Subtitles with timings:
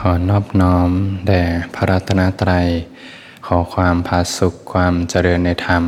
[0.00, 0.90] ขอนอบน้อม
[1.26, 1.42] แด่
[1.74, 2.68] พระรัตนตรัย
[3.46, 5.84] ขอความพาสุขความเจริญในธรรม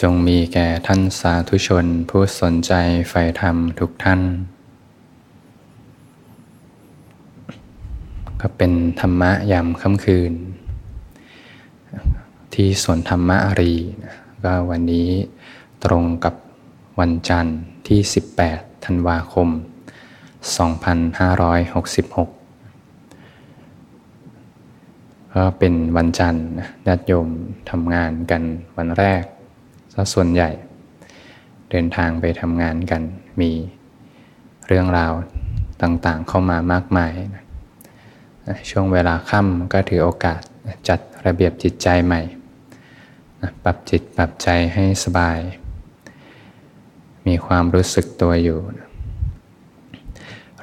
[0.00, 2.72] จงมีแก่ท่านสาธุชน ผู้สนใจ
[3.08, 4.20] ใฝ่ธรรมทุกท่าน
[8.40, 10.32] ก็เป็นธรรมะยามค่ำคืน
[12.54, 13.74] ที่สวนธรรมะอารี
[14.44, 15.08] ก็วันนี้
[15.84, 16.34] ตรงกับ
[17.00, 18.00] วันจันทร์ที่
[18.42, 19.48] 18 ธันวาคม
[22.32, 22.37] 2566
[25.38, 26.48] ก็เป็นวันจันทร์
[26.86, 27.28] ญาติโยม
[27.70, 28.42] ทำงานกัน
[28.76, 29.22] วันแรก
[29.94, 30.50] ซะส่วนใหญ่
[31.70, 33.02] เดินทางไปทำงานกัน
[33.40, 33.50] มี
[34.66, 35.12] เรื่องราว
[35.82, 37.44] ต่างๆเข้ามามากมายนะ
[38.70, 40.40] ช่วงเวลาค่ำก็ถือโอกาส
[40.88, 42.20] จัดระเบียบจิตใจใหม่
[43.40, 45.38] นะปรับจิตปรับใจให้สบาย
[47.26, 48.88] มีความรู้สึกตัวอยู่นะ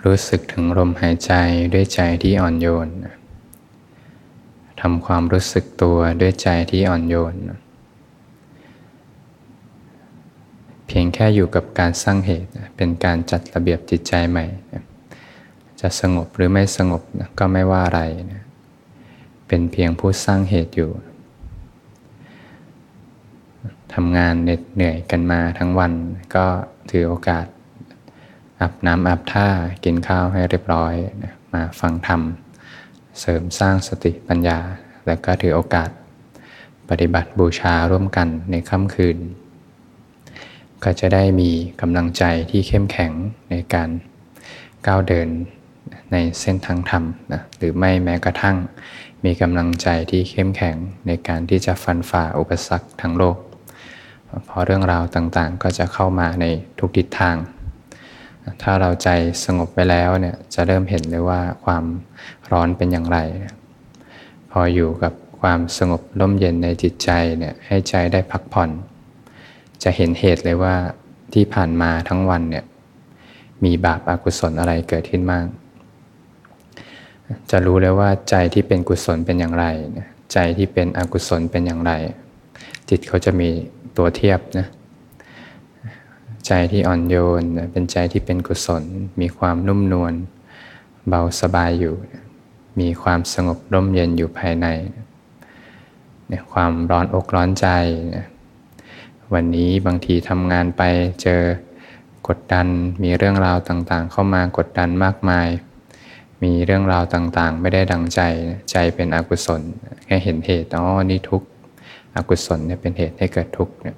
[0.06, 1.34] รู้สึกถึงลมหายใจ
[1.74, 7.36] ด้วยใจที่อ่อนโยนนะำความรู้สึกตัวด้วยใจที่อ่อนโยน
[10.88, 14.46] เพียงแค่อยู่กับการสร้างเหตุเป็นการจัดระเบียบจิตใจใหม่
[15.82, 17.02] จะสงบหรือไม่สงบ
[17.40, 18.02] ก็ไม่ว่าอะไร
[19.48, 20.92] เป็นเพียงผู้สร้างเหตุอยู่
[23.94, 25.94] ทำงานเหน็ดเหนื่อยกันมาทั้งวัน
[26.36, 26.46] ก็
[26.90, 27.46] ถือโอกาส
[28.60, 29.48] อาบน้ำอาบท่า
[29.84, 30.94] กินข้าวให้เรียบร้อย
[31.54, 32.22] มาฟังธรรม
[33.20, 34.60] เสริมสร้างสติปัญญา
[35.06, 35.90] และก็ถือโอกาส
[36.90, 39.18] ปฏิบัติบูชาร่วมกันในค่ำคืน
[40.84, 43.12] ก็จะได้มีกำลังใจที่เข้มแข็ง
[43.50, 43.90] ในการ
[44.88, 45.30] ก้าวเดิน
[46.12, 48.58] ในเส้นทางธรรมนะหรือไม่แม้กระทั่ง
[49.26, 50.76] มีกำลังใจที่เข้มแข็ง
[51.08, 53.38] ในการที่จะฟันฝ่าอุปสรรคทั้งโลก
[54.46, 56.46] เพราะเรื่องราวต่างๆ ก็จะเข้ามาใน
[56.80, 57.36] ทุกทิศทาง
[58.62, 59.10] ถ้าเราใจ
[59.46, 61.84] สงบไปแล้วเนี่ยจะเริ่มเห็นเลยว่าความ
[62.52, 63.18] ร้อนเป็นอย่างไร
[64.52, 68.70] พออยู่กับความสงบร่มเย็นในจิตใจเนี่ยให้ใจได้พักผ่อน
[69.84, 70.76] จะเห็นเหตุเลยว่า
[71.34, 72.66] ที่ผ่านมาทั้งวันเนี่ย
[73.64, 75.46] มีบาปอากุศลอะไรเกิดขึ้นบ้าง
[77.52, 79.66] จะรู้เลยว่าใจที่เป็นกุศลเป็นอย่างไร
[80.34, 81.92] ใจที่เป็นอกุศลเป็นอย่างไร
[82.90, 83.50] จิตเขาจะมี
[83.98, 84.68] ตัวเทียบนะ
[86.48, 88.84] ใจที่อ่อนโยน เป็นใจที่เป็นกุศล
[89.22, 90.14] มีความนุ่มนวล
[91.08, 91.96] เบาสบายอยู่
[92.80, 94.68] มีความสงบร่มเย็นอยู่ภายใน
[96.28, 97.68] เนี่ยความร้อนอกร้อนใจ
[99.34, 100.82] วันนี้บางทีทำงานไป
[101.22, 101.42] เจอ
[102.28, 102.68] กดดัน
[103.04, 105.48] มีเรื่องราวต่างๆ เข้ามากดดันมากมาย
[106.44, 108.22] มีเรื่องราวต่างๆ ไม่ได้ดังใจ
[108.72, 109.62] ใจเป็นอกุศล
[110.06, 111.48] แค่เห็นเหตุอ๋อนี่ทุกข์
[112.16, 113.98] อกุศลเนี่ยเป็นเหตุให้เกิดทุกข์เนี่ย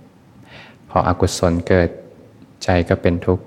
[0.89, 1.89] พออกุศลเกิด
[2.63, 3.45] ใจก็เป็นทุกข์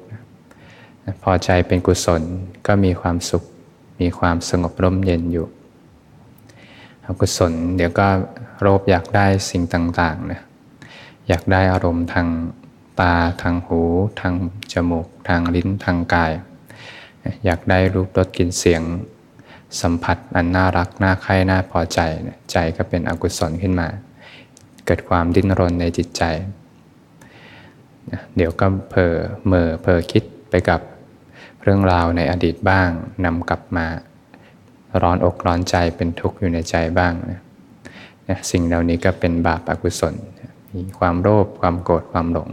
[1.22, 2.22] พอใจเป็นกุศล
[2.66, 3.44] ก็มีความสุข
[4.00, 5.46] มีความสงบร่มเย็นอยู่
[7.06, 8.08] อกุศลเดี๋ยวก็
[8.60, 9.62] โลภอยากได้สิ่ง
[10.00, 10.42] ต่างๆนะ
[11.28, 12.28] อยากได้อารมณ์ทาง
[13.00, 13.80] ตาทางหู
[14.20, 14.34] ทาง
[14.72, 16.32] จมูก ทางลิ้นทางกาย
[17.44, 18.82] อยากได้รูปรสกลิ่นเสียง
[19.80, 22.00] สัมผัสอันน่ารักน่าใคร่น่าพอใจ
[22.52, 23.88] ใจก็เป็นอกุศลขึ้นมา
[24.86, 26.22] เกิดความดิ้นรนในจิตใจ
[28.36, 29.14] เดี๋ยวก็เผลอ
[29.46, 30.80] เมื่อเผลอคิดไปกับ
[31.62, 32.90] เรื่องราวในอดีตบ้าง
[33.24, 33.86] นำกลับมา
[35.02, 37.40] ร้อนอกร้อนใจเป็นทุกข์อยู่ในใจบ้างนะ
[38.50, 40.14] สิ่งเหล่านี้ก็เป็นบาปอกุศล
[40.74, 42.50] มีความโลภความโกรธความหลง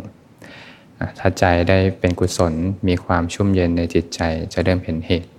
[1.20, 2.54] ถ้าใจได้เป็นกุศล
[2.88, 4.22] มีความชุ่มเย็นในจิตใจ
[4.54, 5.32] จะเริ่มเห็นเหตุ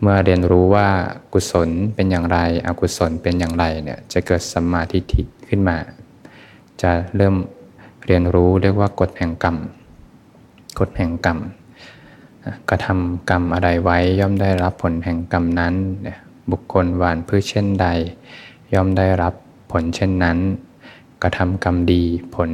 [0.00, 0.88] เมื่อเรียนรู้ว่า
[1.32, 5.76] กุศลเป็นอย่างไรอกุศลเป็นอย่างไรเนี่ยจะเกิดสัมมาทิฏฐิขึ้นมา
[6.82, 7.34] จะเริ่ม
[8.06, 9.56] เรียนรู้เรียกว่ากฎแห่งกรรม
[10.78, 11.38] กฎแห่งกรรม
[12.70, 15.74] กระทำกรรมอะไรไว้ย่อมได้รับผลแห่งกรรมนั้น
[16.50, 17.86] บุคคลหวานพืชเช่นใด
[18.74, 19.34] ย่อมได้รับ
[19.72, 20.38] ผลเช่นนั้น
[21.22, 22.02] กระทำกรรมดี
[22.34, 22.50] ผล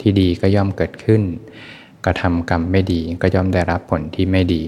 [0.00, 1.22] ที่ดีก็ย่อมเกิดขึ้น
[2.06, 4.62] กระทำกรรมไม่ดีก็ย่อมได้รับผลที่ไม่ดี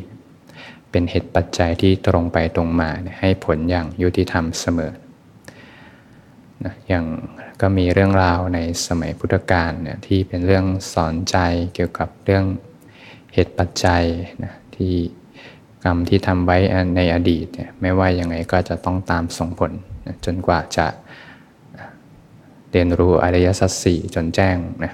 [0.91, 2.91] เป็นเหตุปัจจัยที่ตรงไปตรงมา
[3.21, 4.92] ให้ผลอย่างยุติธรรมเสมอ
[6.64, 7.04] นะอย่าง
[7.60, 11.36] ก็มีเรื่องราวในสมัยพุทธกาลเนี่ยที่เป็นเรื่องสอนใจ
[11.74, 12.44] เกี่ยวกับเรื่อง
[13.32, 14.04] เหตุปัจจัย
[14.44, 14.94] นะที่
[15.84, 16.58] กรรมที่ทำไว้
[16.97, 19.72] ในอดีตเนี่ยไม่ว่ายังไงก็จะต้องตามส่งผล
[20.06, 20.86] นะจนกว่าจะ
[22.70, 24.92] เรียนรู้อริยสัจสี่จนแจ้งนะ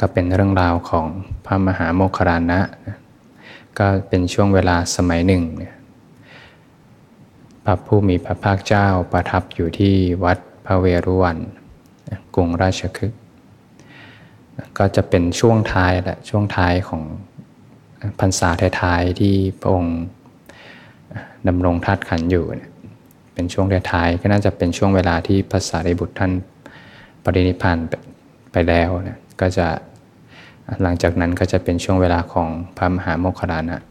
[0.00, 1.06] ก็เป็นเรื่องราวของ
[1.46, 2.96] พระมหาโมคคารานะนะ
[3.78, 5.74] ก็เป็นช่วงเวลาสมัยหนึ่งเนี่ย
[7.68, 9.94] ระผู้มีพระภาคเจ้าประทับอยู่ที่
[10.24, 11.38] วัดพระเวรุวัน
[12.34, 13.20] กรุงราชคฤห์
[14.78, 17.02] ก็จะเป็นช่วงท้ายแหละช่วงท้ายของ
[18.20, 18.48] พรรษา
[18.80, 19.98] ท้ายๆที่พระองค์
[21.48, 22.44] ดำรงธาตุขันอยู่
[23.34, 26.32] เป็นช่วงท้ายก็น่าจะเป็นช่วงเวลาที่ภาษาริบุตรท่าน
[27.24, 27.78] ปรินิพพาน
[28.52, 29.66] ไปแล้วนะก็จะ
[30.82, 33.82] หลังจากนั้นก็จะเป็นช่วงเวลาของพระมหาโมคคลานะ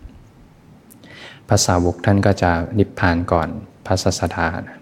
[1.49, 3.49] ภาษาวกท่านก็จะนิพพานก่อน
[3.85, 4.77] พระสัสดานะ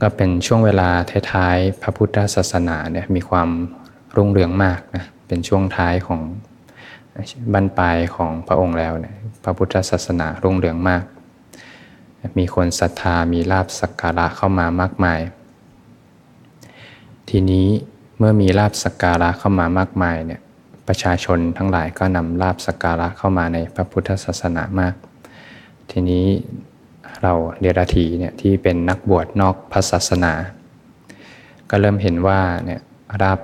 [0.00, 0.88] ก็เป็นช่วงเวลา
[1.32, 3.48] ท้ายๆพระพุทธศาสนาเนี่ยมีความ
[4.16, 6.20] รุ่งเรืองมากนะเป็นช่วงท้ายของ
[7.52, 9.14] บรรปลายของพระองค์แล้วเนี่ย
[9.44, 11.04] พระพุทธศาสนารุ่งเรืองมาก
[12.38, 15.20] มีคนศรัทธามีลาบสักการะเข้ามามากมาย
[17.28, 17.66] ทีนี้
[18.18, 20.40] เมื่อมีลาบสักการะเข้ามามากมายเนี่ย
[20.88, 24.94] ประชาชนทั้งหลายก็นำลาบสักการะเข้ามาในพระพุทธศาสนามาก
[25.90, 26.26] ทีนี้
[27.22, 30.32] เราเดรัทีเนี่ยที่เป็นนักบวชนอกพระศาสนา
[31.70, 32.80] ก็เริ่มเห็นว่าเนี่ย
[33.22, 33.40] ราบ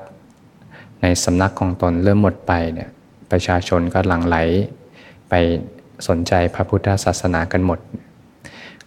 [1.03, 2.89] ในสำนักของตนเริ่มหมดไปเนี่ย
[3.31, 4.37] ประชาชนก็หลั่งไหล
[5.31, 5.35] ไป
[6.09, 7.79] สนใจพระพุทธศาสนากันหมด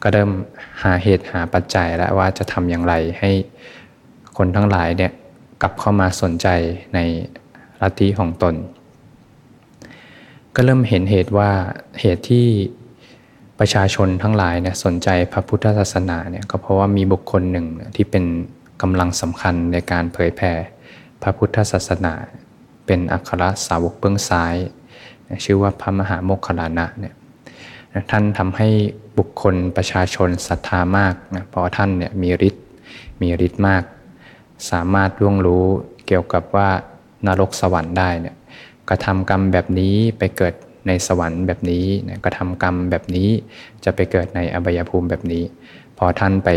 [0.02, 0.32] ก็เริ่ม
[0.84, 3.32] หาเหตุหาปัจจัยแล้วว่าจะทำอย่างไรให้
[4.38, 5.12] คนทั้งหลายเนี่ย
[5.62, 6.48] กลับเข้ามาสนใจ
[6.96, 7.00] ใน
[7.82, 8.56] ลัทธิของตน
[10.56, 11.52] ก็เริ่มเห็นเหตุว่า
[12.00, 12.48] เหตุที่
[13.60, 18.26] ประชาชนทั้งหลายเนี่ยสนใจพระพุทธศาสนาเนี่ยก็เพราะว่ามีบุคคลหนึ่งที่เป็น
[18.82, 20.52] กำลังสำคัญในการเผยแผ่
[21.22, 22.14] พระพุทธศาสนา
[22.86, 24.56] เป็นอัครสาวกเบื้องซ้าย
[25.46, 27.14] ชื่อว่าพระมหาโมคคลานะเนี่ย
[28.12, 28.70] ท่านทำให้
[29.18, 32.66] บุคคลประชาชนศรัทธามากนะเพราะท่านเนี่ยมีฤทธิ์
[33.22, 33.84] มีฤทธิ์มาก
[34.72, 35.66] สามารถล่วงรู้
[36.08, 36.70] เกี่ยวกับว่า
[37.28, 38.36] นรกสวรรค์ได้เนี่ย
[38.90, 40.54] กระทำกรรมแบบนี้ไปเกิด
[40.88, 43.30] ในสวรรค์แบบนี้นะกระทำกรรมแบบนี้
[43.84, 45.44] จะไปเกิดในอบายภูมิแบบนี้
[45.98, 46.50] พอท่านไป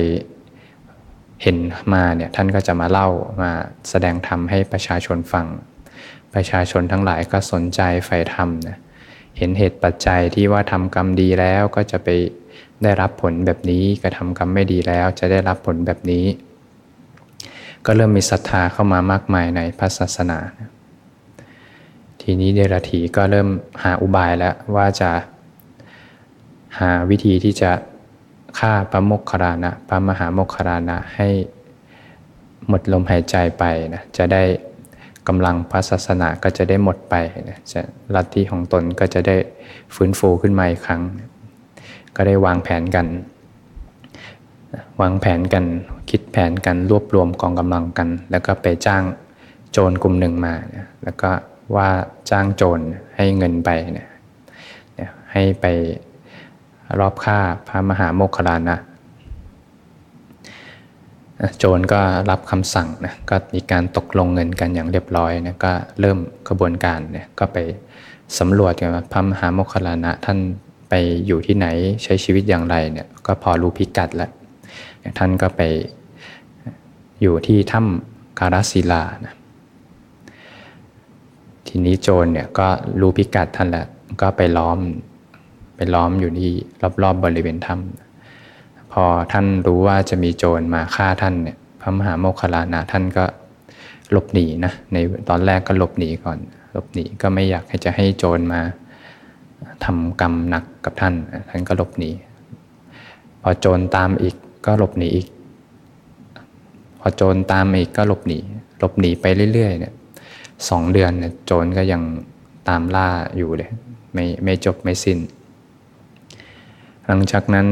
[1.42, 1.56] เห็น
[1.92, 3.08] มาเนี่ยท่านก็จะมาเล่า
[3.42, 3.50] มา
[3.90, 5.46] แสดงธรรมให้ประชาชนฟัง
[6.34, 8.76] ประชาชนทั้งหลายก็สนใจใฝ่ธรรมนะ
[9.38, 12.08] เห็นเหตุปัจจัยที่ว่าทำกรรมดีแล้วก็จะไป
[12.82, 16.24] ได้รับผลแบบนี้กระทำกรรมไม่ดีแล้วจะได้รับผลแบบนี้
[17.90, 20.38] ก็เริ่มมีศรัทธาเข้ามามากมายในพระศาสนา
[22.22, 23.48] ทีนี้เดรัถีก็เริ่ม
[23.82, 25.10] หาอุบายแล้วว่าจะ
[26.78, 27.72] หาวิธีที่จะ
[28.58, 31.28] ฆ่าพระโมคครานะพระมหาโมคครานะให้
[32.68, 33.64] หมดลมหายใจไป
[33.94, 34.42] นะจะได้
[35.28, 37.14] กำลังพระศาสนาก็จะได้หมดไป
[37.48, 37.80] นะจะ
[38.14, 39.36] ลัทธิของตนก็จะได้
[39.94, 41.02] ฟื้นฟูขึ้นมาอีกครั้ง
[42.16, 43.06] ก็ได้วางแผนกัน
[45.00, 45.64] วางแผนกัน
[46.10, 49.02] คิดแผนกันรวบรวมกองกำลังกัน แล้วก็ไปจ้าง
[49.72, 50.54] โจรกลุ่มหนึ่งมา
[51.04, 51.30] แล้วก็
[51.76, 51.88] ว่า
[52.30, 52.80] จ้างโจร
[53.16, 54.08] ให้เงินไปเนี่ย
[55.32, 55.66] ให้ไป
[57.00, 57.38] รอบฆ่า
[57.68, 58.78] พระมหาโมคคลานะ
[61.58, 62.00] โจรก็
[62.30, 66.18] รับคำสั่งนะก็มีการตกลงเงินกันอย่างเรียบร้อยนะก็เริ่ม
[66.48, 67.58] กระบวนการเนี่ยก็ไป
[68.38, 70.38] สำรวจกันว่าพระมหาโมคคลานะท่าน
[70.88, 70.94] ไป
[71.26, 71.66] อยู่ที่ไหน
[72.02, 74.30] ใช้ชีวิตอย่างไรเนี่ยก็พอรู้พิกัดแล้ว
[75.18, 75.62] ท่านก็ไป
[77.22, 79.34] อยู่ที่ถ้ำการศิลานะ
[81.66, 82.68] ทีนี้โจรเนี่ยก็
[83.00, 83.86] รู้พิกัดท่านแล้ว
[84.20, 84.78] ก็ไปล้อม
[85.76, 86.52] ไปล้อมอยู่ที่
[86.82, 93.24] รอบๆบบริเวณถ้ำพอท่านรู้ว่าจะมีโจรมาฆ่าท่านเนี่ยพระมหาโมคคลานะท่านก็
[94.10, 94.96] หลบหนีนะใน
[95.28, 96.38] ตอนแรกก็หลบหนีก่อน
[96.72, 98.60] หลบหนีก็ไม่อยากให้จะให้โจรมา
[99.84, 101.14] ทำกรรมหนักกับท่าน
[101.48, 102.10] ท่านก็หลบหนี
[103.42, 105.26] พอโจรตามอีก ก็หลบหนีอีก
[107.00, 108.38] พอโจรตามอีกก็หลบหนี
[108.78, 109.94] หลบหนีไปเรื่อยๆเนี่ย
[110.68, 112.02] สองเดือนเนี่ยโจรก็ยัง
[112.68, 113.70] ตามล่าอยู่เลย
[114.14, 115.18] ไม่ไม่จบไม่สิน้น
[117.06, 117.66] หลังจากนั้น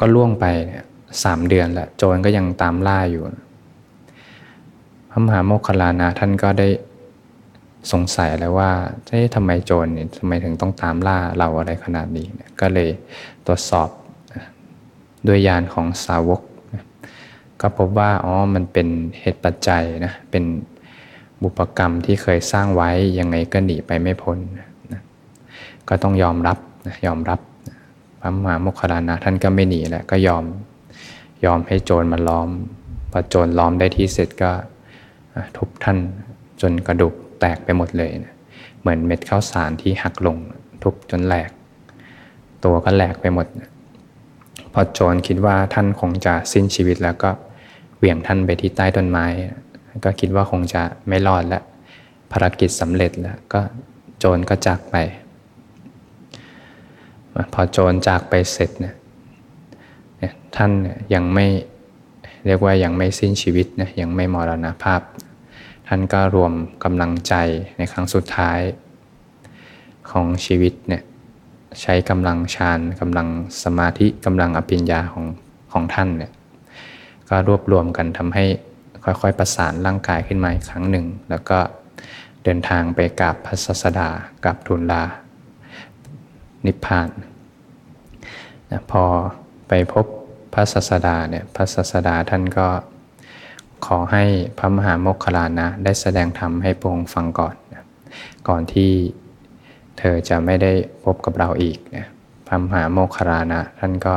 [0.00, 0.84] ก็ล่วงไปเนี่ย
[1.24, 3.22] สามเดือนแล้วโจรก็ยังตามล่าอยู่
[5.10, 6.68] พระมหาโมคคลานะท่านก็ได้
[7.92, 8.70] สงสัยแล้วว่า
[9.06, 12.26] เอ๊ะทำไมโจรเนี่ยทำไมถึงต้องตามล่าเราอะไรขนาดนี้
[12.60, 12.88] ก็เลย
[13.46, 13.88] ตรวจสอบ
[15.26, 16.40] ด้วยยานของสาวก
[17.60, 18.88] ก็พบว่าอ๋อมันเป็น
[19.20, 20.44] เหตุปัจจัยนะเป็น
[21.42, 25.00] บุปกรรมที่เคยสร้างไว้ยังไงก็หนีไปไม่พ้นนะ
[25.88, 27.40] ก็ต้องยอมรับนะยอมรับ
[28.20, 30.44] พระมหาโมคคลานะท่านก็ไม่หนีแหละก็ยอม
[31.44, 32.48] ยอมให้โจรมาล้อม
[33.10, 34.50] พอโจรล้อมได้ที่เสร็จก็
[35.56, 35.98] ทุบท่าน
[36.60, 38.34] จนกระดูกแตกไปหมดเลยนะ
[38.80, 40.36] เหมือนเม็ดข้าวสารที่หักลง
[40.82, 41.50] ทุบจนแหลก
[42.64, 43.46] ตัวก็แหลกไปหมด
[44.72, 47.30] พอโจรคิดว่าท่านคงจะสิ้นชีวิตแล้วก็
[47.98, 49.26] เหวี่ยงท่านไปที่ใต้ต้นไม้
[50.04, 51.62] ก็คิดว่าคงจะไม่รอดแล้ว
[52.32, 53.60] ภารกิจสำเร็จแล้วก็
[54.18, 54.96] โจรก็จากไป
[57.52, 58.94] พอโจรจากไปเสร็จเนี่ย
[60.56, 60.70] ท่าน
[61.14, 61.46] ยังไม่
[62.46, 65.00] เรียกว่ายังไม่สิ้นชีวิตนะยังไม่มรณภาพ
[65.88, 66.52] ท่านก็รวม
[66.84, 67.34] กำลังใจ
[67.76, 68.60] ในครั้งสุดท้าย
[70.10, 71.02] ของชีวิตเนี่ย
[71.80, 73.28] ใช้กำลังฌานกำลัง
[73.62, 75.26] สมาธิกำลังอภิญญาของ
[75.72, 76.32] ของท่านเนี่ย
[77.28, 78.44] ก็รวบรวมกันทำให้
[79.04, 81.58] ค่อยๆ ประสานร่างกายขึ้นมาอีกครั้งหนึ่ง แล้วก็
[82.44, 84.08] เดินทางไปกราบพระศาสดา
[84.44, 85.02] กับทูลลา
[86.66, 87.08] นิพพาน
[88.70, 89.04] นะพอ
[89.68, 90.06] ไปพบ
[90.54, 92.68] พระศาสดาเนี่ยพระศาสดาท่านก็
[93.86, 94.24] ขอให้
[94.58, 97.54] พระมหาโมคคลานะได้แสดงธรรมให้พงฟังก่อน
[98.48, 98.90] ก่อนที่
[99.98, 100.72] เธอจะไม่ได้
[101.04, 102.06] พบกับเราอีกนะ
[102.46, 104.14] พระมหาโมคคลานะ ท่านก็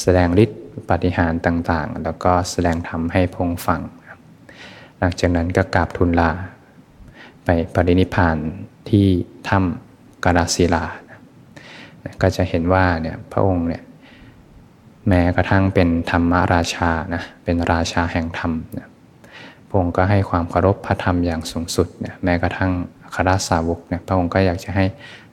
[0.00, 3.80] แสดงฤทธิ์ปฏิหารต่างๆ แล้วก็แสดงธรรมให้พงฟัง
[4.98, 6.30] หลังจากนั้นก็กราบทูลลา
[7.44, 8.36] ไปปรินิพาน
[8.88, 9.06] ที่
[9.48, 11.18] ถ้ำกาลศิลานะ
[12.22, 13.82] ก็จะเห็นว่าเนี่ยพระองค์เนี่ย
[15.08, 18.88] แม้กระทั่งเป็นธรรมราชานะเป็นราชาแห่งธรรมนะ
[19.68, 22.72] พระองค์ก็ให้ความเคารพพระธรรมอย่างสูงสุดเนี่ยแม้กระทั่ง
[23.14, 24.84] คราสาวกเนี่ยพระองค์ก็อยากจะให้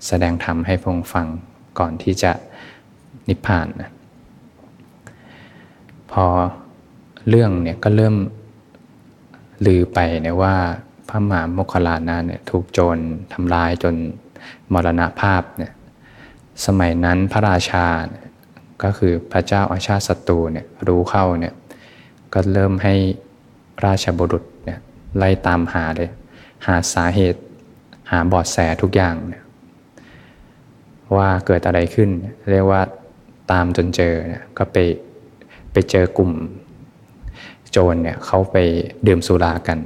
[0.08, 1.28] แสดงธรรมให้พระองค์ฟัง
[1.80, 2.32] ก่อนที่จะ
[3.28, 3.92] นิพพานนะ
[6.12, 6.26] พอ
[7.30, 8.16] เรื่องเนี่ยก็เริ่ม
[9.66, 10.56] ลือไปเนี่ยว่า
[11.10, 12.98] พระมหาโมคคลานะเนี่ยถูกโจร
[13.34, 13.96] ทำลายจน
[14.74, 15.74] มรณภาพเนี่ย
[16.66, 18.28] สมัยนั้นพระราชาเนี่ย
[18.84, 21.54] ก็คือพระเจ้าอาชาติศัตรูเนี่ยรู้เข้าเนี่ย
[22.34, 22.96] ก็เริ่มให้
[23.86, 24.80] ราชบุรุษเนี่ย
[25.18, 26.10] ไล่ตามหาเลย
[26.66, 27.42] หาสาเหตุ
[28.12, 29.16] หาบอดแสทุกอย่าง
[31.18, 32.10] ว่าเกิดอะไรขึ้น
[32.52, 32.82] เรียกว่า
[33.52, 34.78] ตามจนเจอเนี่ยก็ไป
[35.72, 36.32] ไปเจอกลุ่ม
[37.72, 38.58] โจรเนี่ยเขาไป
[39.08, 39.78] ดื่มสุรากัน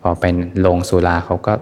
[0.00, 1.54] พอเป็นโรงสุราเขาก็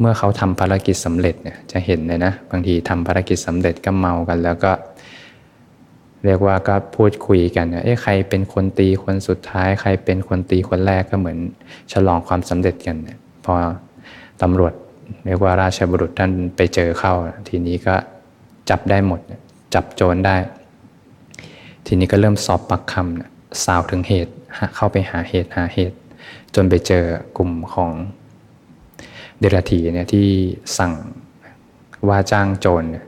[0.00, 4.72] เมื่อเขาทำภารกิจสำเร็จเนี่ยจะเห็นเลยนะบางทีทำภารกิจสำเร็จก็เมากัน แล้วก็
[6.24, 11.38] เรียกว่าก็พูดคุยกันเอ๊ะใครเป็นคนตีคนสุดท้าย ใครเป็นคนตีคนแรกก็เหมือน
[11.92, 13.10] ฉลองความสำเร็จกันน
[13.44, 13.54] พอ
[14.42, 14.74] ตำรวจ
[15.26, 17.14] เรียกว่าราชบุรุษท่านไปเจอเข้า
[17.48, 17.94] ทีนี้ก็
[18.70, 19.20] จับได้หมด
[19.74, 20.36] จับโจรได้
[21.86, 24.32] ทีนี้ก็เริ่มสอบปักคำสาวถึงเหตุ
[24.76, 25.96] เข้าไปหาเหตุหาเหตุ
[26.54, 27.04] จนไปเจอ
[27.36, 27.90] กลุ่มของ
[29.38, 30.28] เดรัทีเนี่ยที่
[30.78, 30.92] สั่ง
[32.08, 33.06] ว่าจ้างโจรเนี่ย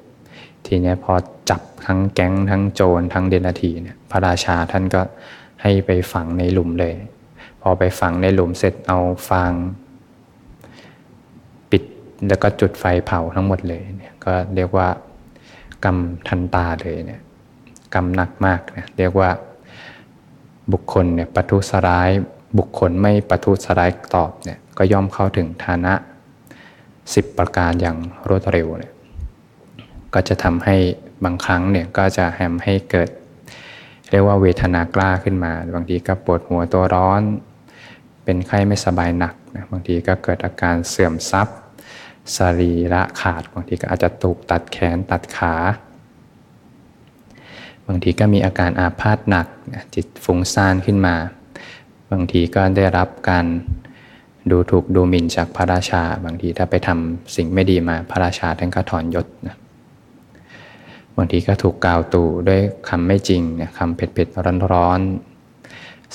[0.67, 1.12] ทีนี้พอ
[1.50, 5.00] จับทั้งแก๊งทั้งโจรทั้งเดรัทีเนี่ยพระราชาท่านก็
[5.62, 6.95] ให้ไปฝังในหลุมเลย
[7.61, 8.99] พอไปฝังในหลุมเสร็จเอา
[9.29, 9.53] ฟาง
[12.28, 14.88] แล้วก็จุดไฟเผาทั้งหมดเลยเนี่ยก็เรียกว่า
[15.85, 17.21] กรรมทันตาเลยเนี่ย
[17.94, 19.30] กรรมหนักมากเนี่ยเรียกว่า
[20.73, 22.11] บุคคลเนี่ยปทุสร้าย
[22.59, 25.94] บุคคลไม่ปทุสร้ายตอบเนี่ยก็ย่อมเข้าถึงฐานะ
[27.14, 27.97] สิบประการอย่าง
[28.28, 28.92] รวดเร็วเนี่ย
[30.14, 30.76] ก็จะทำให้
[31.25, 33.09] บางครั้งเนี่ยก็จะแฮมให้เกิด
[34.11, 37.23] เรียกว่าเวทนากล้าขึ้นมา บางทีก็ปวดหัวตัวร้อน
[38.25, 41.56] เป็นไข้ไม่สบายหนักนะบางทีก็เกิดอาการเสื่อมทรัพย์
[42.37, 45.54] สรีระขาดบางทีก็อาจจะถูกตัดแขนตัดขา
[47.87, 49.47] บางทีก็มีอาการอาพาธหนัก
[49.95, 51.16] จิตฟุ้งซ่านขึ้นมา
[52.12, 53.47] บางทีก็ได้รับการ
[54.50, 59.57] ดูถูกดูหมิ่นจากพระราชา บางทีถ้าไปทำสิ่งไม่ดีมาพระราชาท่านก็ถอนยศนะ
[61.16, 63.43] บางทีก็ถูกกล่าวตู่ด้วยคำไม่จริง
[63.78, 65.00] คำเผ็ดเผ็ดร้อนร้อน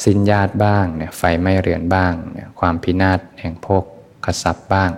[0.03, 2.13] สิ้นญาติบ้างเนี่ยไฟไม้เรือนบ้าง
[2.59, 3.83] ความพินาศแห่งโภค
[4.25, 4.89] ขสับบ้าง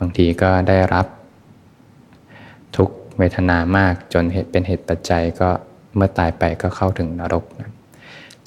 [0.00, 1.06] บางทีก็ได้รับ
[2.76, 5.50] ทุกเวทนามากจนเป็นเหตุปัจจัยก็
[5.96, 7.70] เมื่อตายไปก็เข้าถึงนรกนะ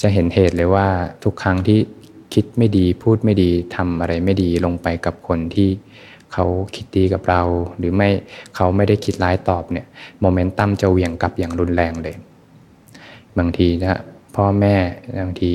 [0.01, 0.87] จะเห็นเหตุเลยว่า
[1.23, 1.79] ทุกครั้งที่
[2.33, 5.69] คิดไม่ดีพูดไม่ดีทำอะไรไม่ดีลงไปกับคนที่
[6.33, 7.41] เขาคิดดีกับเรา
[7.77, 8.09] หรือไม่
[8.55, 9.85] เขาไม่ได้คิดร้ายตอบเนี่ย
[10.21, 12.15] โมเมนตัมจะเหวี่ยงกลับอย่างรุนแรงเลย
[13.37, 13.99] บางทีนะ
[14.35, 14.75] พ่อแม่
[15.21, 15.53] บางที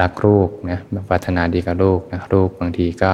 [0.00, 3.10] รักลูกนะปรารถนาดีกับลูกนะลูกบางทีก็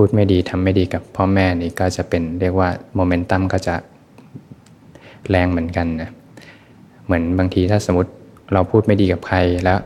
[0.00, 3.74] พูดไม่ดีทำไม่ดีกับพ่อแม่นี่ก็จะเป็นเรียกว่าโมเมนตัมก็จะ
[5.30, 6.10] แรงเหมือนกันนะ
[7.04, 8.10] เหมือนบางทีถ้าสมมติ
[8.52, 9.78] เราพูดไม่ดีกับใครแล้ว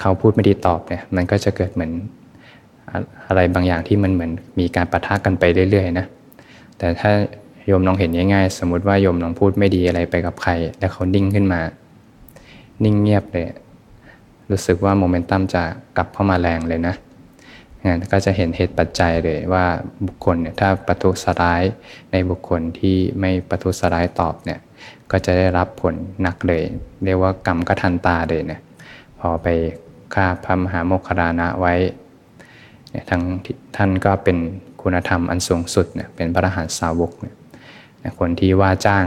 [0.00, 1.92] เขาพูดไม่ดีตอบเนี่ยมันก็จะเกิดเหมือน
[3.26, 6.06] อะไรบางอย่างที่มันเหมือนมีการประทะกันไปเรื่อยๆนะ
[6.78, 7.10] แต่ถ้า
[7.66, 11.60] โยมลองเห็นง่ายๆ สมมติว่าโยมลองพูดไม่ดีอะไรไปกับใคร แล้วเขานิ่งขึ้นมา
[12.84, 13.44] นิ่งเงียบเลย
[14.50, 15.62] รู้สึกว่าโมเมนตัมจะ
[15.96, 16.94] กลับเข้ามาแรงเลยนะ
[18.12, 19.66] ก็จะเห็นเหตุปัจจัยเลยว่า
[20.06, 21.62] บุคคลเนี่ยถ้าประทุสร้าย
[22.12, 24.60] ในบุคคลที่ไม่ประทุสร้ายตอบเนี่ย
[25.10, 26.62] ก็จะได้รับผลหนักเลย
[27.04, 28.60] เรียกว่ากรรมกทันตาเลยเนี่ย
[29.20, 29.48] พอไป
[30.14, 31.74] ฆ่าพระมหาโมคครานะไว้
[33.10, 33.22] ทั้ง
[33.76, 34.38] ท่านก็เป็น
[34.82, 37.34] คุณธรรมอันสูงสุดเนี่ยเป็นพระอรหันตสาวกเนี่ย
[38.18, 39.06] คนที่ว่าจ้าง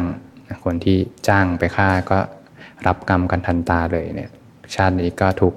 [0.65, 2.19] คนที่จ้างไปฆ่าก็
[2.88, 4.29] รับกรรมกันทันตาเลยเนี่ย
[4.75, 5.53] ชาตินี้ก็ถูก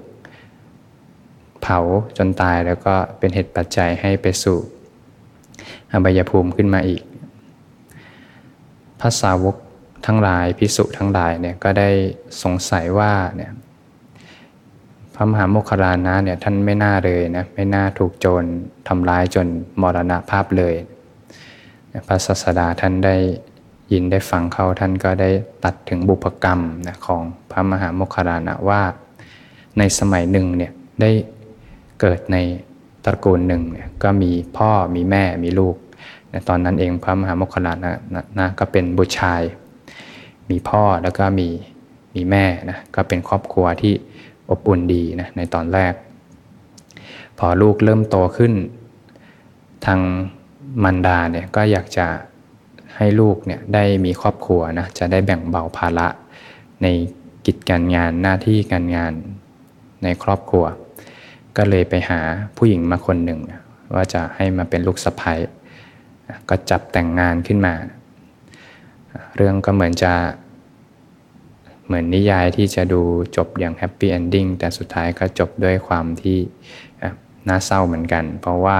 [1.63, 1.79] เผา
[2.17, 4.57] จนตายแล้วก็เป็นเหตุปัจจัยให้ไปสู่
[5.91, 7.03] อบายภูมิขึ้นมาอีก
[8.99, 9.55] พระสาวก
[10.05, 11.89] ทั้งหลายพิสุทั้งหลายเนี่ยก็ได้
[12.43, 13.51] สงสัยว่าเนี่ย
[15.15, 18.43] พระมหาโมคคลานะเนี่ยท่านไม่น่าเลยนะไม่น่าถูกโจร
[18.87, 19.47] ทำร้ายจน
[19.81, 20.73] มรณภาพเลย
[22.07, 23.15] พระศาสดาท่านได้
[23.93, 25.29] ยินได้ฟังเขาท่านก็ได้
[25.63, 28.81] ตัดถึงบุพกรรมนะของพระมหาโมคคลานะว่า
[29.77, 31.11] ในสมัยหนึ่งเนี่ยได้
[32.05, 32.37] เกิดใน
[33.05, 33.63] ตระกูลหนึ่ง
[34.03, 35.75] ก็มีพ่อมีแม่มีลูก
[36.49, 37.93] ตอนนั้นเองพระมหาโมคคลานะ
[38.39, 39.41] นะก็เป็นบุตรชาย
[40.49, 41.49] มีพ่อแล้วก็มี
[42.15, 43.93] มีแม่นะก็เป็นครอบครัวที่
[44.49, 45.93] อบอุ่นดีนะในตอนแรก
[47.39, 48.53] พอลูกเริ่มโตขึ้น
[49.85, 49.99] ทาง
[50.83, 52.07] มันดาเนี่ยก็อยากจะ
[52.95, 56.07] ให้ลูกเนี่ยได้มีครอบครัวนะจะได้แบ่งเบาภาระ
[56.81, 56.87] ใน
[57.45, 59.13] กิจการงานหน้าที่การงาน
[60.03, 60.65] ในครอบครัว
[61.57, 62.19] ก็เลยไปหา
[62.57, 63.39] ผู้หญิงมาคนหนึ่ง
[63.95, 65.33] ว่าจะให้มาเป็นลูกสะใภ้
[66.49, 67.73] ก็จับแต่งงานขึ้นมา
[69.35, 70.13] เรื่องก็เหมือนจะ
[71.85, 73.01] เหมือนนิยายที่จะดู
[73.37, 76.37] จบอย่างแฮปปี้เอนดิ้งแต่สุดท้ายก็จบด้วยความที่
[77.47, 78.79] น่าเศร้าเหมือนกัน เพราะว่า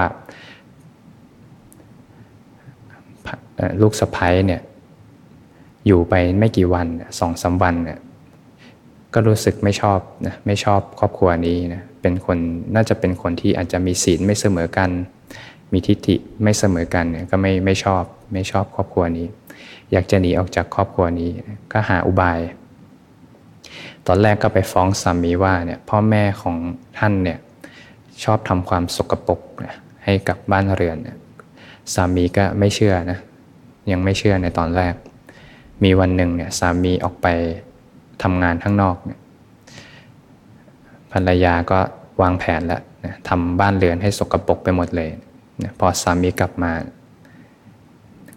[3.80, 4.60] ลูกสะพ้ยเนี่ย
[5.86, 6.86] อยู่ไปไม่กี่วัน
[7.18, 7.98] สองสาวันเนี่ย
[9.14, 12.38] ก็รู้สึกไม่ชอบนะไม่ชอบครอบครัวนี้นะ เป็นคน
[12.74, 14.90] น่าจะเป็นคนที่อาจจะมีศีลไม่เสมอกัน
[15.72, 19.26] มีทิฏฐิไม่เสมอกันเนี่ยก็ไม่ไม่ชอบไม่ชอบครอบครัวนี้
[19.92, 21.30] อยากจะหนีออกจากครอบครัวนี้
[21.72, 22.40] ก็หาอุบาย
[24.06, 26.56] ตอนแรกก็ไปฟ้องสามีว่าเนี่ยพ่อแม่ของ
[26.98, 27.38] ท่านเนี่ย
[28.24, 29.40] ชอบทำความสกปรก
[30.04, 30.96] ให้กับบ้านเรือน
[31.94, 33.18] สามีก็ไม่เชื่อนะ
[33.90, 34.94] ยังไม่เชื่อในตอนแรก
[35.82, 37.26] มีวันหนึ่งเนี่ยสามีออกไป
[38.22, 39.18] ทำงานข้างนอกเนี่ย
[41.14, 41.78] ภรรยาก็
[42.22, 45.10] วางแผนแล้วนะทำบ้านเรือนให้สกรปรกไปหมดเลย
[45.62, 46.72] นะพอสามีกลับมา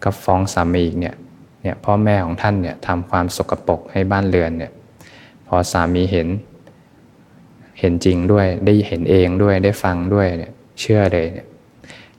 [0.02, 1.14] ก็ฟ้องสามีอีกเนี่ย
[1.62, 4.72] เนี่ยพ่อแม่ของท่านเนี่ยทำความสกรปรกให้บ้านเรือนเนี่ย
[5.48, 6.28] พอสามีเห็น
[7.80, 11.46] เห็นจริงด้วยได้เห็นเองด้วยได้ฟังด้วยเนี่ยเชื่อเลยเนี่ย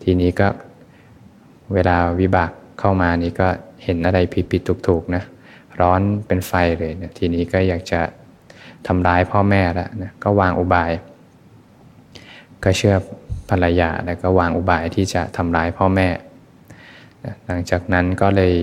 [0.04, 0.48] ทีนี้ก็
[1.74, 3.48] เวลาวิบากเข้ามานี่ก็
[3.84, 4.20] เห็นอะไร
[4.52, 5.24] ผิดๆถูกๆนะ
[5.80, 8.02] ร้อนเป็นไฟเลยเนี่ยทีนี้ก็อยากจะ
[8.88, 10.92] ทำร้ายพ่อแม่แล้วนะก็วางอุบาย
[12.64, 12.96] ก็เชื่อ
[13.50, 16.08] ภรรยาแล้วก็วางอุบายที่จะทำร้ายพ่อแม่
[17.46, 18.54] หลังจากนั้นก็เลย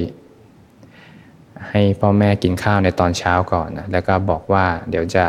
[1.70, 5.26] ให้พ่อแม่กินข้าวในตอนเช้าก่อนนะแล้วก็บอกว่าเดี๋ยวจะ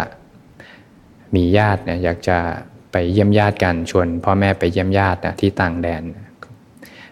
[1.36, 2.38] มีญาติเนี่ยอยากจะ
[2.92, 6.04] ไปเยี่ยมญาติกันชวนพ่อแม่ไปเยี่ยมญาตินะที่ต่างแดน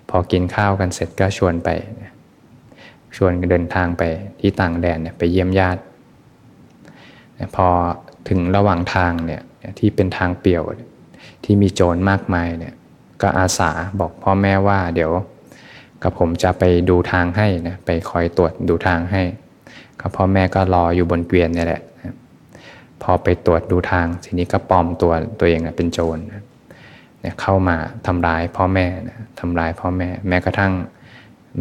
[0.09, 1.69] พอกินข้าวกันเสร็จก็ชวนไป
[3.15, 4.03] ชวนเดินทางไป
[4.39, 5.81] ที่ต่างแดนไปเยี่ยมญาติ
[7.55, 7.67] พอ
[8.29, 9.41] ถึงระหว่างทางเนี่ย
[9.79, 10.63] ที่เป็นทางเปี่ยว
[11.43, 12.73] ที่มีโจรมากมายเนี่ย
[13.21, 15.11] ก็อาสาบอกพ่อแม่ว่าเดี๋ยว
[16.03, 19.23] กับผมจะไปดูทางให้นะไปคอยตรวจดูทางให้
[19.99, 21.81] ก็พ่อแม่ก็รออยู่บนเกวียนนี่แหละ
[23.01, 30.73] พอไปตรวจดูทางทีนี้ก็ปลอมตัวตัวเองเป็นโจรเนี่ยเข้ามาทำร้ายพ่อแม่นะทำร้ายพ่อแม่ แม้กระทั่ง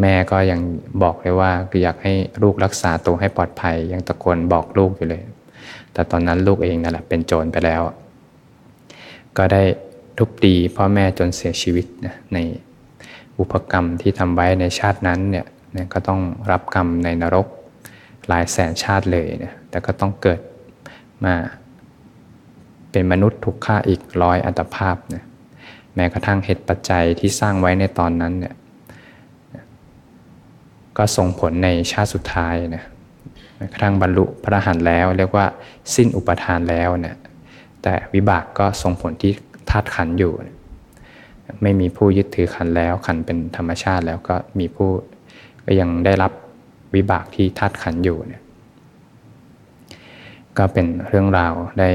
[0.01, 0.61] แม่ก็ยัง
[1.03, 1.51] บอกเลยว่า
[1.83, 5.23] อยากให้ลูกรักษาตัวให้ปลอดภัย ยังตะโกนบอกลูกอยู่เลย
[5.95, 7.83] แต่ตอนนั้นลูกเองนั่นแหละเป็นโจรไปแล้ว
[9.37, 9.63] ก็ได้
[10.19, 12.39] ทุบตีพ่อแม่จนเสียชีวิตนะใน
[13.41, 15.47] อุปกรรมที่ทำไว้ในชาตินั้นเนี่ย
[15.93, 17.47] ก็ต้องรับกรรมในนรก
[18.29, 20.41] หลายแสนชาติเลยนะแต่ก็ต้องเกิด
[21.25, 21.35] มา
[22.91, 25.25] เป็นมนุษย์ถูกฆ่าอีกร้อยอัตภาพนะ
[25.95, 28.55] แม้กระทั่งเหตุปัจจัยที่สร้างไว้ในตอนนั้นเนี่ย
[30.99, 32.85] ก็ส่งผลในชาติสุดท้ายนะ
[33.73, 35.47] กระทั่งบรรลุพระรหันแล้ว เรียกว่า
[35.95, 37.17] สิ้นอุปทานแล้วเนะ
[37.83, 39.33] แต่วิบากก็ส่งผลที่
[39.71, 40.33] ธาตุขันอยู่
[41.63, 44.91] ไม่มีผู้ยึดถือขันแล้ว ขันเป็นธรรมชาติแล้วก็มีผู้
[45.65, 46.33] ก็ยังได้รับ
[46.95, 48.43] วิบากที่ธาตุขันอยู่เนี่ย
[50.59, 51.91] ก็เป็นเรื่องราวได้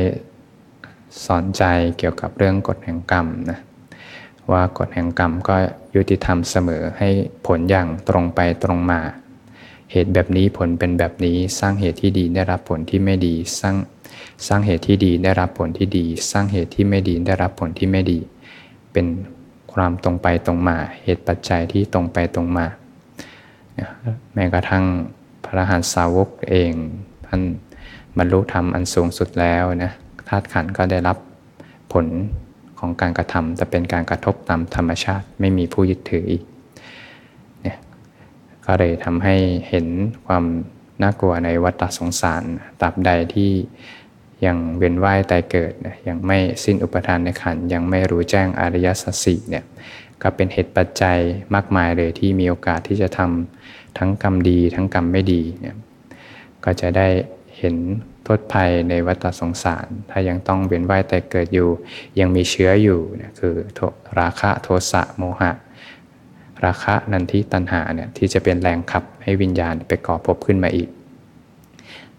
[1.26, 1.63] สอนใจ
[1.98, 3.60] เกี่ยวกับเรื่องกฎแห่งกรรมนะ
[4.52, 5.56] ว่ากฎแห่งกรรมก็
[5.95, 7.10] ยุติธรรมเสมอให้
[7.45, 9.00] ผลอย่างตรงไปตรงมา
[9.91, 13.75] เหตุแบบนี้ผลเป็นแบบนี้ สร้างเหตุที่ดีได้รับผลที่ไม่ดี สร้าง
[14.47, 18.19] สร้างเหตุที่ดีได้รับผลที่ดี สร้างเหตุที่ไม่ดีได้รับผลที่ไม่ดี
[18.93, 19.06] เป็น
[19.73, 22.65] ความตรงไปตรงมา เหตุปัจจัยที่ตรงไปตรงมา
[24.34, 24.86] แม้กระทั่ง
[25.45, 26.71] พระหันสาวกเอง
[27.28, 27.41] ท่าน
[28.17, 29.91] บรรลุธรรมอันสูงสุดแล้วนะ
[30.30, 31.17] ธาตุขันก็ได้รับ
[31.93, 32.06] ผล
[32.80, 36.43] ของการกระทำแต่เป็นการกระทบตามธรรมชาติไม่มีผู้ยึดถืออีก
[38.71, 39.36] ก็เลยทำให้
[39.69, 39.88] เห็น
[40.25, 40.45] ความ
[41.01, 42.43] น่ากลัวในวัฏสงสาร
[42.82, 43.51] ตราบใดที่
[44.45, 45.73] ยังเวียนว่ายตายเกิด
[46.08, 49.65] ยังไม่สิ้นอุปทานในขันยังไม่รู้แจ้งอริยสัจสีเนี่ย
[50.21, 51.17] ก็เป็นเหตุปัจจัย
[51.55, 55.75] มากมายเลยที่มีโอกาสที่จะทำทั้งกรรมดีทั้งกรรมไม่ดีเนี่ย
[56.63, 57.08] ก็จะได้
[57.58, 57.75] เห็น
[58.23, 61.69] โทษภัยในวัฏสงสาร ถ้ายังต้องเวียนว่ายแต่เกิดอยู่
[62.19, 63.55] ยังมีเชื้ออยู่เนี่ยคือ
[64.19, 65.51] ราคะโทสะโมหะ
[66.65, 70.89] ราคะนันทิตัณหาเนี่ยที่จะเป็นแรงขับให้วิญญาณไปก่อภพขึ้นมาอีก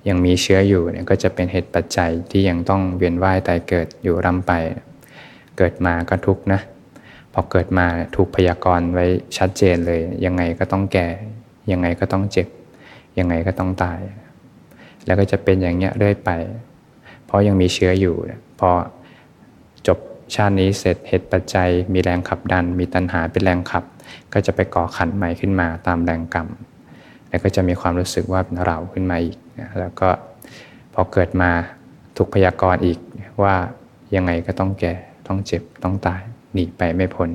[0.08, 4.52] ยังมีเชื้ออยู่เนี่ยก็จะเป็นเหตุปัจจัยที่ยังต้องเวียนว่ายแต่เกิดอยู่ร่ำไป
[5.58, 6.60] เกิดมาก็ทุกนะ
[7.32, 11.08] พอเกิดมาถูกพยากรณ์ไว้ชัดเจนเลย ยังไงก็ต้องแก่
[11.72, 12.48] ยังไงก็ต้องเจ็บ
[13.18, 14.00] ยังไงก็ต้องตาย
[15.06, 16.30] แล้วก็จะเป็นอย่างเงี้ยเรื่อยไป
[17.26, 18.16] เพราะยังมีเชื้ออยู่
[18.60, 18.70] พอ
[20.34, 23.84] ชาตินี้เสร็จเหตุปัจจัย มีแรงขับดัน มีตัณหาเป็นแรงขับ
[24.32, 26.48] ก็จะไปก่อขันใหม่ขึ้นมาตามแรงกรรม
[27.28, 29.38] แล้วก็จะมีความรู้สึกว่าเป็นเราขึ้นมาอีก
[29.80, 30.08] แล้วก็
[30.94, 31.50] พอเกิดมา
[32.16, 32.98] ถูกพยากรณ์อีก
[33.42, 33.54] ว่า
[34.14, 34.94] ยังไงก็ต้องแก่
[35.26, 37.30] ต้องเจ็บต้องตายหนีไปไม่พ้น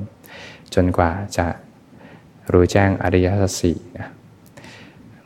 [0.74, 1.46] จนกว่าจะ
[2.52, 4.08] รู้แจ้งอริยสัจสี่นะ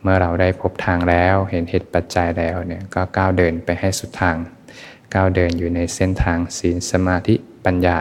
[0.03, 4.37] เมื่อเราได้พบทางแล้วเห็นเหตุปัจจัยแล้วเนี่ยก็ก้าวเดินไปให้สุดทาง
[5.15, 7.99] ก้าวเดินอยู่ในเส้นทางศีลสมาธิ ปัญญา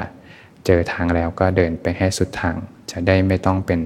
[0.65, 2.56] เจอทางแล้วก็เดินไปให้สุดทาง
[2.91, 3.80] จะได้ไม่ต้องเป็น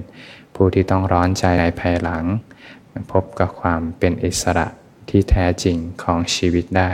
[0.54, 2.24] ผู้ที่ต้องร้อนใจในภายหลัง
[3.12, 4.66] พบกับความเป็นอิสระ
[5.08, 6.90] ที่แท้จริงของชีวิตได้